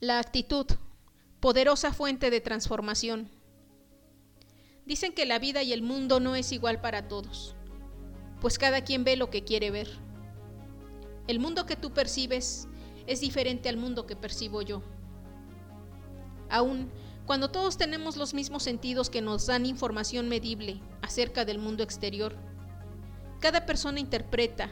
[0.00, 0.64] La actitud,
[1.40, 3.28] poderosa fuente de transformación.
[4.86, 7.56] Dicen que la vida y el mundo no es igual para todos,
[8.40, 9.88] pues cada quien ve lo que quiere ver.
[11.26, 12.68] El mundo que tú percibes
[13.08, 14.84] es diferente al mundo que percibo yo.
[16.48, 16.92] Aún
[17.26, 22.36] cuando todos tenemos los mismos sentidos que nos dan información medible acerca del mundo exterior,
[23.40, 24.70] cada persona interpreta,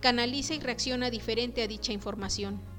[0.00, 2.71] canaliza y reacciona diferente a dicha información.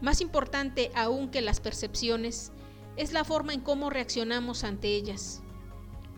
[0.00, 2.52] Más importante aún que las percepciones
[2.96, 5.42] es la forma en cómo reaccionamos ante ellas.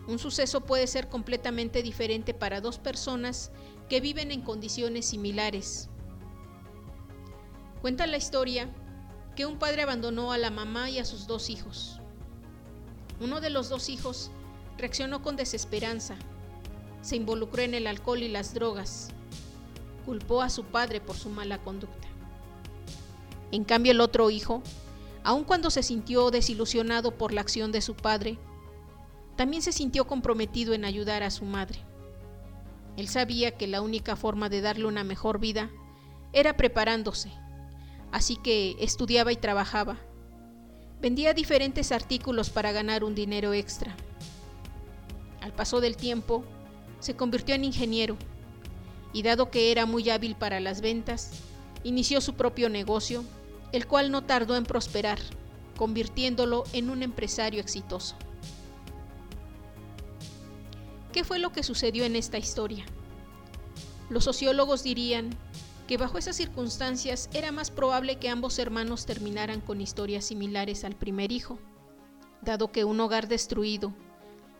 [0.07, 3.51] Un suceso puede ser completamente diferente para dos personas
[3.89, 5.89] que viven en condiciones similares.
[7.81, 8.69] Cuenta la historia
[9.35, 11.99] que un padre abandonó a la mamá y a sus dos hijos.
[13.19, 14.31] Uno de los dos hijos
[14.77, 16.15] reaccionó con desesperanza,
[17.01, 19.09] se involucró en el alcohol y las drogas,
[20.05, 22.07] culpó a su padre por su mala conducta.
[23.51, 24.61] En cambio el otro hijo,
[25.23, 28.37] aun cuando se sintió desilusionado por la acción de su padre,
[29.35, 31.79] también se sintió comprometido en ayudar a su madre.
[32.97, 35.69] Él sabía que la única forma de darle una mejor vida
[36.33, 37.31] era preparándose,
[38.11, 39.97] así que estudiaba y trabajaba.
[40.99, 43.95] Vendía diferentes artículos para ganar un dinero extra.
[45.41, 46.43] Al paso del tiempo,
[46.99, 48.17] se convirtió en ingeniero
[49.13, 51.31] y dado que era muy hábil para las ventas,
[51.83, 53.23] inició su propio negocio,
[53.71, 55.19] el cual no tardó en prosperar,
[55.75, 58.15] convirtiéndolo en un empresario exitoso.
[61.11, 62.85] ¿Qué fue lo que sucedió en esta historia?
[64.09, 65.29] Los sociólogos dirían
[65.87, 70.95] que bajo esas circunstancias era más probable que ambos hermanos terminaran con historias similares al
[70.95, 71.59] primer hijo,
[72.41, 73.93] dado que un hogar destruido,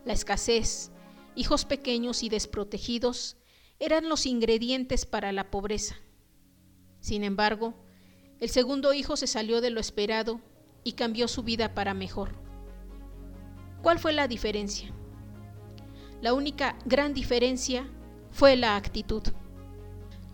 [0.04, 0.90] la escasez,
[1.34, 3.36] hijos pequeños y desprotegidos
[3.78, 5.96] eran los ingredientes para la pobreza.
[7.00, 7.74] Sin embargo,
[8.40, 10.40] el segundo hijo se salió de lo esperado
[10.84, 12.30] y cambió su vida para mejor.
[13.82, 14.92] ¿Cuál fue la diferencia?
[16.20, 17.88] La única gran diferencia
[18.30, 19.22] fue la actitud.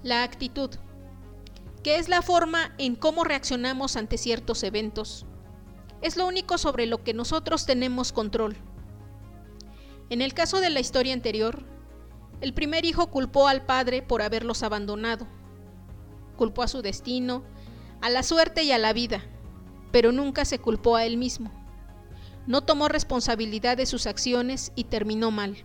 [0.03, 0.70] La actitud
[1.84, 5.26] que es la forma en cómo reaccionamos ante ciertos eventos.
[6.00, 8.56] Es lo único sobre lo que nosotros tenemos control.
[10.09, 11.62] En el caso de la historia anterior,
[12.41, 15.26] el primer hijo culpó al padre por haberlos abandonado.
[16.38, 17.44] Culpó a su destino,
[18.04, 19.25] a la suerte y a la vida,
[19.91, 21.50] pero nunca se culpó a él mismo.
[22.47, 25.56] No tomó responsabilidad de sus acciones y terminó mal.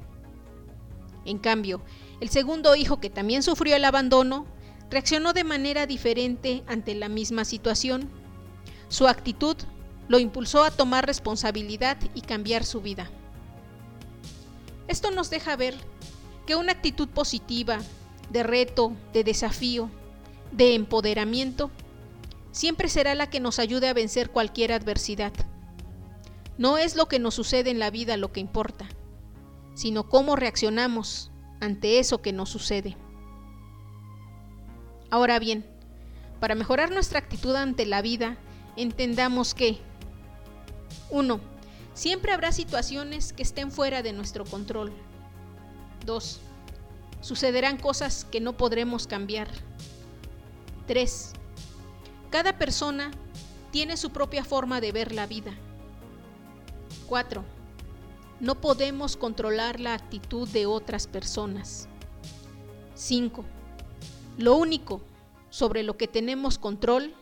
[1.26, 1.82] En cambio,
[2.22, 4.46] el segundo hijo, que también sufrió el abandono,
[4.90, 8.10] reaccionó de manera diferente ante la misma situación.
[8.88, 9.58] Su actitud
[10.08, 13.12] lo impulsó a tomar responsabilidad y cambiar su vida.
[14.88, 15.76] Esto nos deja ver
[16.48, 17.80] que una actitud positiva,
[18.30, 19.90] de reto, de desafío,
[20.54, 21.70] de empoderamiento,
[22.52, 25.34] siempre será la que nos ayude a vencer cualquier adversidad.
[26.58, 28.88] No es lo que nos sucede en la vida lo que importa,
[29.76, 32.98] sino cómo reaccionamos ante eso que nos sucede.
[35.10, 35.66] Ahora bien,
[36.40, 38.38] para mejorar nuestra actitud ante la vida,
[38.76, 39.80] entendamos que
[41.10, 41.40] 1.
[41.94, 44.94] Siempre habrá situaciones que estén fuera de nuestro control.
[46.06, 46.40] 2.
[47.22, 49.50] Sucederán cosas que no podremos cambiar.
[50.88, 51.34] 3.
[52.30, 53.12] Cada persona
[53.72, 55.52] tiene su propia forma de ver la vida.
[57.08, 57.44] 4.
[58.40, 61.88] No podemos controlar la actitud de otras personas.
[62.94, 63.44] 5.
[64.38, 65.02] Lo único
[65.50, 67.16] sobre lo que tenemos control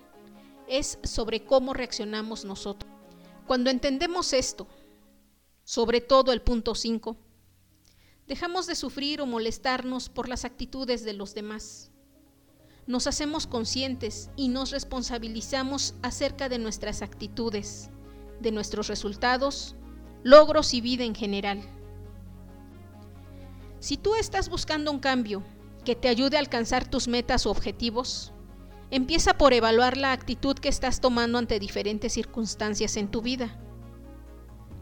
[0.68, 2.92] es sobre cómo reaccionamos nosotros.
[3.46, 4.68] Cuando entendemos esto,
[5.64, 7.16] sobre todo el punto 5,
[8.28, 11.92] dejamos de sufrir o molestarnos por las actitudes de los demás.
[12.88, 17.90] Nos hacemos conscientes y nos responsabilizamos acerca de nuestras actitudes,
[18.40, 19.76] de nuestros resultados,
[20.24, 21.62] logros y vida en general.
[23.80, 25.44] Si tú estás buscando un cambio
[25.84, 28.32] que te ayude a alcanzar tus metas o objetivos,
[28.90, 33.60] empieza por evaluar la actitud que estás tomando ante diferentes circunstancias en tu vida.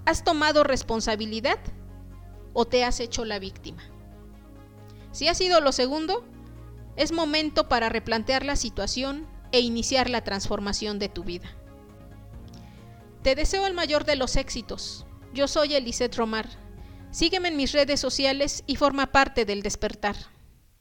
[0.05, 1.57] ¿Has tomado responsabilidad
[2.53, 3.83] o te has hecho la víctima?
[5.11, 6.23] Si ha sido lo segundo,
[6.95, 11.49] es momento para replantear la situación e iniciar la transformación de tu vida.
[13.21, 15.05] Te deseo el mayor de los éxitos.
[15.33, 16.47] Yo soy Elisette Romar.
[17.11, 20.15] Sígueme en mis redes sociales y forma parte del despertar.